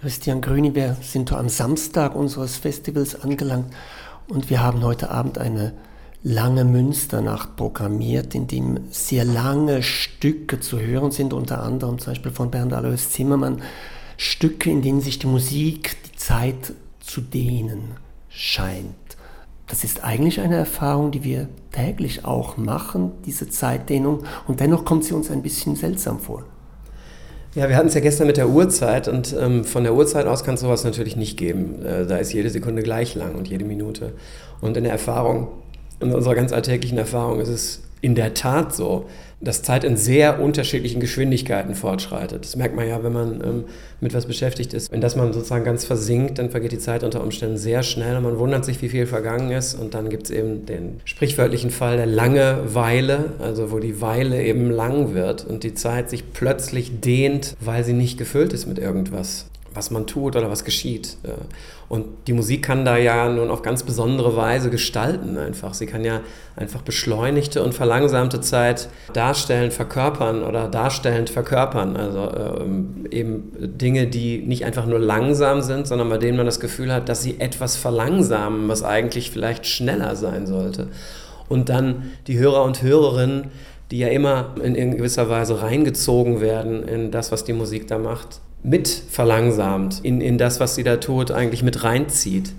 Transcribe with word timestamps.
Christian 0.00 0.40
Grüni, 0.40 0.74
wir 0.74 0.96
sind 1.02 1.30
am 1.30 1.50
Samstag 1.50 2.14
unseres 2.14 2.56
Festivals 2.56 3.20
angelangt 3.20 3.66
und 4.28 4.48
wir 4.48 4.62
haben 4.62 4.82
heute 4.82 5.10
Abend 5.10 5.36
eine 5.36 5.74
lange 6.22 6.64
Münsternacht 6.64 7.54
programmiert, 7.56 8.34
in 8.34 8.46
dem 8.46 8.80
sehr 8.90 9.26
lange 9.26 9.82
Stücke 9.82 10.58
zu 10.58 10.80
hören 10.80 11.10
sind, 11.10 11.34
unter 11.34 11.62
anderem 11.62 11.98
zum 11.98 12.12
Beispiel 12.12 12.32
von 12.32 12.50
Bernd 12.50 12.72
Alois 12.72 13.10
Zimmermann, 13.10 13.60
Stücke, 14.16 14.70
in 14.70 14.80
denen 14.80 15.02
sich 15.02 15.18
die 15.18 15.26
Musik 15.26 15.98
die 16.06 16.16
Zeit 16.16 16.72
zu 17.00 17.20
dehnen 17.20 17.90
scheint. 18.30 18.94
Das 19.66 19.84
ist 19.84 20.02
eigentlich 20.02 20.40
eine 20.40 20.56
Erfahrung, 20.56 21.10
die 21.10 21.24
wir 21.24 21.50
täglich 21.72 22.24
auch 22.24 22.56
machen, 22.56 23.12
diese 23.26 23.50
Zeitdehnung, 23.50 24.24
und 24.48 24.60
dennoch 24.60 24.86
kommt 24.86 25.04
sie 25.04 25.12
uns 25.12 25.30
ein 25.30 25.42
bisschen 25.42 25.76
seltsam 25.76 26.20
vor. 26.20 26.44
Ja, 27.54 27.68
wir 27.68 27.76
hatten 27.76 27.88
es 27.88 27.94
ja 27.94 28.00
gestern 28.00 28.28
mit 28.28 28.36
der 28.36 28.48
Uhrzeit 28.48 29.08
und 29.08 29.34
ähm, 29.38 29.64
von 29.64 29.82
der 29.82 29.94
Uhrzeit 29.94 30.26
aus 30.26 30.44
kann 30.44 30.54
es 30.54 30.60
sowas 30.60 30.84
natürlich 30.84 31.16
nicht 31.16 31.36
geben. 31.36 31.84
Äh, 31.84 32.06
da 32.06 32.18
ist 32.18 32.32
jede 32.32 32.48
Sekunde 32.48 32.82
gleich 32.82 33.16
lang 33.16 33.34
und 33.34 33.48
jede 33.48 33.64
Minute. 33.64 34.12
Und 34.60 34.76
in 34.76 34.84
der 34.84 34.92
Erfahrung, 34.92 35.48
in 35.98 36.12
unserer 36.12 36.36
ganz 36.36 36.52
alltäglichen 36.52 36.96
Erfahrung 36.96 37.40
ist 37.40 37.48
es 37.48 37.82
in 38.00 38.14
der 38.14 38.34
Tat 38.34 38.74
so, 38.74 39.06
dass 39.40 39.62
Zeit 39.62 39.84
in 39.84 39.96
sehr 39.96 40.40
unterschiedlichen 40.40 41.00
Geschwindigkeiten 41.00 41.74
fortschreitet. 41.74 42.44
Das 42.44 42.56
merkt 42.56 42.76
man 42.76 42.86
ja, 42.86 43.02
wenn 43.02 43.12
man 43.12 43.40
ähm, 43.42 43.64
mit 44.00 44.12
was 44.12 44.26
beschäftigt 44.26 44.74
ist. 44.74 44.92
Wenn 44.92 45.00
das 45.00 45.16
man 45.16 45.32
sozusagen 45.32 45.64
ganz 45.64 45.84
versinkt, 45.84 46.38
dann 46.38 46.50
vergeht 46.50 46.72
die 46.72 46.78
Zeit 46.78 47.04
unter 47.04 47.22
Umständen 47.22 47.56
sehr 47.56 47.82
schnell 47.82 48.16
und 48.16 48.22
man 48.22 48.38
wundert 48.38 48.66
sich, 48.66 48.82
wie 48.82 48.90
viel 48.90 49.06
vergangen 49.06 49.50
ist. 49.50 49.74
Und 49.74 49.94
dann 49.94 50.10
gibt 50.10 50.24
es 50.24 50.30
eben 50.30 50.66
den 50.66 51.00
sprichwörtlichen 51.04 51.70
Fall 51.70 51.96
der 51.96 52.06
Langeweile, 52.06 53.32
also 53.38 53.70
wo 53.70 53.78
die 53.78 54.02
Weile 54.02 54.42
eben 54.42 54.70
lang 54.70 55.14
wird 55.14 55.46
und 55.46 55.64
die 55.64 55.74
Zeit 55.74 56.10
sich 56.10 56.32
plötzlich 56.34 57.00
dehnt, 57.00 57.56
weil 57.60 57.82
sie 57.82 57.94
nicht 57.94 58.18
gefüllt 58.18 58.52
ist 58.52 58.66
mit 58.66 58.78
irgendwas 58.78 59.46
was 59.74 59.90
man 59.90 60.06
tut 60.06 60.36
oder 60.36 60.50
was 60.50 60.64
geschieht. 60.64 61.16
Und 61.88 62.06
die 62.26 62.32
Musik 62.32 62.62
kann 62.62 62.84
da 62.84 62.96
ja 62.96 63.28
nun 63.28 63.50
auf 63.50 63.62
ganz 63.62 63.82
besondere 63.82 64.36
Weise 64.36 64.70
gestalten 64.70 65.36
einfach. 65.38 65.74
Sie 65.74 65.86
kann 65.86 66.04
ja 66.04 66.20
einfach 66.56 66.82
beschleunigte 66.82 67.62
und 67.62 67.74
verlangsamte 67.74 68.40
Zeit 68.40 68.88
darstellen, 69.12 69.70
verkörpern 69.70 70.42
oder 70.42 70.68
darstellend 70.68 71.30
verkörpern. 71.30 71.96
Also 71.96 72.30
ähm, 72.32 73.06
eben 73.10 73.52
Dinge, 73.58 74.06
die 74.06 74.38
nicht 74.38 74.64
einfach 74.64 74.86
nur 74.86 74.98
langsam 74.98 75.62
sind, 75.62 75.86
sondern 75.86 76.08
bei 76.08 76.18
denen 76.18 76.36
man 76.36 76.46
das 76.46 76.60
Gefühl 76.60 76.92
hat, 76.92 77.08
dass 77.08 77.22
sie 77.22 77.40
etwas 77.40 77.76
verlangsamen, 77.76 78.68
was 78.68 78.82
eigentlich 78.82 79.30
vielleicht 79.30 79.66
schneller 79.66 80.16
sein 80.16 80.46
sollte. 80.46 80.88
Und 81.48 81.68
dann 81.68 82.12
die 82.26 82.38
Hörer 82.38 82.62
und 82.64 82.82
Hörerinnen, 82.82 83.50
die 83.90 83.98
ja 83.98 84.08
immer 84.08 84.54
in 84.62 84.96
gewisser 84.96 85.28
Weise 85.28 85.62
reingezogen 85.62 86.40
werden 86.40 86.86
in 86.86 87.10
das, 87.10 87.32
was 87.32 87.42
die 87.42 87.52
Musik 87.52 87.88
da 87.88 87.98
macht, 87.98 88.40
mit 88.62 88.88
verlangsamt, 88.88 90.00
in, 90.02 90.20
in 90.20 90.38
das, 90.38 90.60
was 90.60 90.74
sie 90.74 90.84
da 90.84 90.96
tut, 90.96 91.30
eigentlich 91.30 91.62
mit 91.62 91.82
reinzieht. 91.82 92.52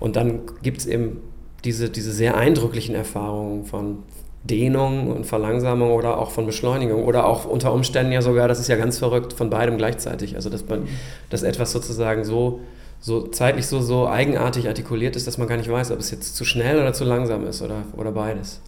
Und 0.00 0.16
dann 0.16 0.40
gibt 0.62 0.78
es 0.78 0.86
eben 0.86 1.20
diese, 1.64 1.90
diese 1.90 2.12
sehr 2.12 2.36
eindrücklichen 2.36 2.94
Erfahrungen 2.94 3.64
von 3.64 3.98
Dehnung 4.44 5.08
und 5.08 5.24
Verlangsamung 5.24 5.92
oder 5.92 6.18
auch 6.18 6.30
von 6.30 6.46
Beschleunigung 6.46 7.04
oder 7.04 7.26
auch 7.26 7.44
unter 7.44 7.72
Umständen 7.72 8.10
ja 8.12 8.22
sogar, 8.22 8.48
das 8.48 8.58
ist 8.58 8.68
ja 8.68 8.76
ganz 8.76 8.98
verrückt, 8.98 9.32
von 9.32 9.50
beidem 9.50 9.78
gleichzeitig. 9.78 10.34
Also 10.34 10.50
dass 10.50 10.66
man, 10.68 10.88
dass 11.30 11.44
etwas 11.44 11.70
sozusagen 11.70 12.24
so, 12.24 12.60
so 12.98 13.28
zeitlich 13.28 13.66
so, 13.66 13.80
so 13.80 14.08
eigenartig 14.08 14.66
artikuliert 14.66 15.14
ist, 15.14 15.26
dass 15.26 15.38
man 15.38 15.46
gar 15.46 15.56
nicht 15.56 15.70
weiß, 15.70 15.92
ob 15.92 16.00
es 16.00 16.10
jetzt 16.10 16.34
zu 16.34 16.44
schnell 16.44 16.80
oder 16.80 16.92
zu 16.92 17.04
langsam 17.04 17.46
ist 17.46 17.62
oder, 17.62 17.84
oder 17.96 18.10
beides. 18.10 18.60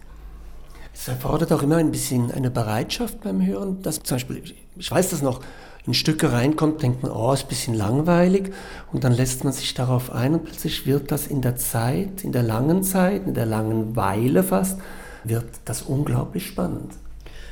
Es 0.97 1.09
erfordert 1.09 1.51
auch 1.51 1.61
immer 1.61 1.75
ein 1.75 1.91
bisschen 1.91 2.31
eine 2.31 2.49
Bereitschaft 2.49 3.19
beim 3.21 3.45
Hören, 3.45 3.81
dass 3.81 4.01
zum 4.01 4.15
Beispiel, 4.15 4.41
ich 4.77 4.89
weiß 4.89 5.09
das 5.09 5.21
noch, 5.21 5.41
in 5.85 5.93
Stücke 5.93 6.31
reinkommt, 6.31 6.81
denkt 6.81 7.03
man, 7.03 7.11
oh, 7.11 7.33
ist 7.33 7.43
ein 7.43 7.49
bisschen 7.49 7.75
langweilig 7.75 8.53
und 8.91 9.03
dann 9.03 9.11
lässt 9.11 9.43
man 9.43 9.51
sich 9.53 9.73
darauf 9.73 10.11
ein 10.11 10.33
und 10.33 10.45
plötzlich 10.45 10.87
wird 10.87 11.11
das 11.11 11.27
in 11.27 11.41
der 11.41 11.57
Zeit, 11.57 12.23
in 12.23 12.31
der 12.31 12.43
langen 12.43 12.81
Zeit, 12.81 13.27
in 13.27 13.33
der 13.33 13.45
langen 13.45 13.95
Weile 13.95 14.41
fast, 14.41 14.79
wird 15.25 15.45
das 15.65 15.81
unglaublich 15.83 16.47
spannend. 16.47 16.93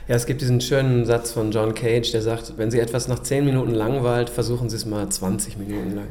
Ja, 0.07 0.15
es 0.15 0.25
gibt 0.25 0.41
diesen 0.41 0.59
schönen 0.59 1.05
Satz 1.05 1.31
von 1.31 1.51
John 1.51 1.73
Cage, 1.73 2.11
der 2.11 2.21
sagt, 2.21 2.53
wenn 2.57 2.71
Sie 2.71 2.79
etwas 2.79 3.07
nach 3.07 3.19
10 3.19 3.45
Minuten 3.45 3.73
langweilt, 3.73 4.29
versuchen 4.29 4.69
Sie 4.69 4.75
es 4.75 4.85
mal 4.85 5.07
20 5.07 5.57
Minuten 5.57 5.95
lang. 5.95 6.07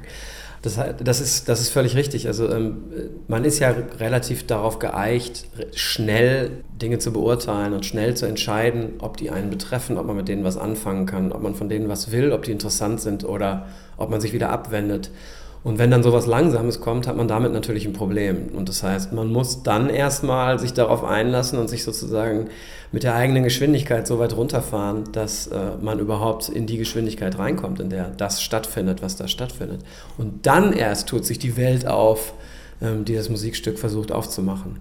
Das, 0.63 0.79
das, 1.03 1.21
ist, 1.21 1.49
das 1.49 1.61
ist 1.61 1.71
völlig 1.71 1.97
richtig. 1.97 2.29
Also 2.29 2.49
ähm, 2.49 2.85
man 3.27 3.45
ist 3.45 3.59
ja 3.59 3.75
relativ 3.99 4.47
darauf 4.47 4.79
geeicht, 4.79 5.47
schnell 5.75 6.63
Dinge 6.81 7.01
zu 7.01 7.13
beurteilen 7.13 7.73
und 7.73 7.85
schnell 7.85 8.15
zu 8.15 8.27
entscheiden, 8.27 8.95
ob 9.01 9.17
die 9.17 9.31
einen 9.31 9.51
betreffen, 9.51 9.99
ob 9.99 10.07
man 10.07 10.17
mit 10.17 10.29
denen 10.29 10.45
was 10.45 10.57
anfangen 10.57 11.07
kann, 11.07 11.33
ob 11.33 11.43
man 11.43 11.57
von 11.57 11.69
denen 11.69 11.89
was 11.89 12.13
will, 12.13 12.33
ob 12.33 12.45
die 12.45 12.53
interessant 12.53 13.01
sind 13.01 13.25
oder 13.25 13.67
ob 13.97 14.09
man 14.09 14.21
sich 14.21 14.33
wieder 14.33 14.51
abwendet. 14.51 15.11
Und 15.65 15.79
wenn 15.79 15.93
dann 15.93 16.03
sowas 16.03 16.27
Langsames 16.27 16.81
kommt, 16.81 17.07
hat 17.07 17.17
man 17.17 17.29
damit 17.29 17.53
natürlich 17.53 17.87
ein 17.87 17.93
Problem. 17.93 18.49
Und 18.49 18.69
das 18.69 18.83
heißt, 18.83 19.13
man 19.13 19.29
muss 19.29 19.63
dann 19.63 19.91
erstmal 19.91 20.59
sich 20.59 20.73
darauf 20.73 21.05
einlassen 21.05 21.59
und 21.59 21.69
sich 21.69 21.85
sozusagen 21.85 22.49
mit 22.91 23.05
der 23.05 23.15
eigenen 23.15 23.45
Geschwindigkeit 23.45 24.07
so 24.07 24.19
weit 24.19 24.37
runterfahren, 24.37 25.05
dass 25.13 25.47
äh, 25.47 25.77
man 25.81 26.01
überhaupt 26.01 26.49
in 26.49 26.67
die 26.67 26.79
Geschwindigkeit 26.79 27.39
reinkommt, 27.39 27.79
in 27.79 27.91
der 27.91 28.09
das 28.09 28.43
stattfindet, 28.43 29.03
was 29.03 29.17
da 29.17 29.29
stattfindet. 29.29 29.83
Und 30.19 30.47
dann 30.47 30.73
erst 30.73 31.09
tut 31.09 31.25
sich 31.25 31.39
die 31.39 31.57
Welt 31.57 31.87
auf, 31.87 32.35
ähm, 32.81 33.05
die 33.05 33.15
das 33.15 33.29
Musikstück 33.29 33.79
versucht 33.79 34.11
aufzumachen. 34.11 34.81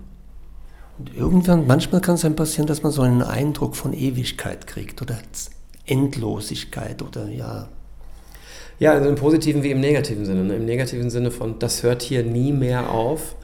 Und 0.97 1.15
irgendwann, 1.15 1.67
manchmal 1.67 2.01
kann 2.01 2.15
es 2.15 2.25
einem 2.25 2.35
passieren, 2.35 2.65
dass 2.65 2.81
man 2.81 2.91
so 2.91 3.03
einen 3.03 3.21
Eindruck 3.21 3.75
von 3.75 3.93
Ewigkeit 3.93 4.65
kriegt 4.65 5.01
oder 5.01 5.17
Endlosigkeit 5.85 7.01
oder 7.01 7.27
ja, 7.29 7.69
ja, 8.81 8.93
also 8.93 9.07
im 9.07 9.15
positiven 9.15 9.61
wie 9.61 9.69
im 9.69 9.79
negativen 9.79 10.25
Sinne. 10.25 10.43
Ne? 10.43 10.55
Im 10.55 10.65
negativen 10.65 11.11
Sinne 11.11 11.29
von, 11.29 11.59
das 11.59 11.83
hört 11.83 12.01
hier 12.01 12.23
nie 12.23 12.51
mehr 12.51 12.89
auf. 12.89 13.35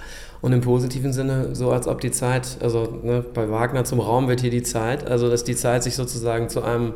Und 0.42 0.52
im 0.52 0.62
positiven 0.62 1.14
Sinne 1.14 1.54
so, 1.54 1.70
als 1.72 1.88
ob 1.88 2.02
die 2.02 2.10
Zeit, 2.10 2.58
also 2.60 3.00
ne, 3.04 3.24
bei 3.36 3.48
Wagner 3.48 3.84
zum 3.84 4.00
Raum 4.00 4.28
wird 4.28 4.42
hier 4.42 4.50
die 4.50 4.64
Zeit, 4.64 5.08
also 5.08 5.30
dass 5.30 5.44
die 5.44 5.56
Zeit 5.56 5.84
sich 5.84 5.94
sozusagen 5.94 6.50
zu 6.50 6.64
einem 6.64 6.94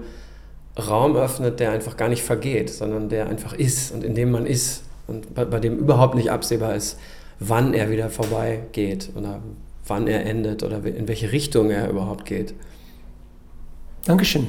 Raum 0.76 1.16
öffnet, 1.16 1.60
der 1.60 1.72
einfach 1.72 1.98
gar 1.98 2.10
nicht 2.10 2.24
vergeht, 2.24 2.72
sondern 2.72 3.10
der 3.10 3.30
einfach 3.30 3.54
ist 3.54 3.94
und 3.94 4.04
in 4.04 4.16
dem 4.16 4.32
man 4.32 4.48
ist 4.48 4.86
und 5.06 5.36
bei, 5.36 5.46
bei 5.46 5.60
dem 5.60 5.78
überhaupt 5.78 6.16
nicht 6.16 6.32
absehbar 6.32 6.74
ist, 6.74 6.98
wann 7.40 7.76
er 7.76 7.92
wieder 7.92 8.10
vorbeigeht 8.10 9.12
oder 9.16 9.40
wann 9.86 10.08
er 10.08 10.26
endet 10.26 10.64
oder 10.64 10.84
in 10.84 11.08
welche 11.08 11.32
Richtung 11.32 11.70
er 11.70 11.92
überhaupt 11.92 12.26
geht. 12.26 12.56
Dankeschön. 14.06 14.48